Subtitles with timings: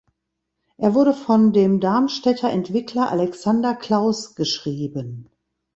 [0.77, 5.29] Er wurde von dem Darmstädter Entwickler Alexander Clauss geschrieben.